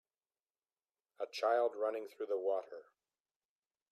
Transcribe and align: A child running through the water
A 1.19 1.27
child 1.31 1.75
running 1.75 2.07
through 2.07 2.25
the 2.25 2.35
water 2.39 2.85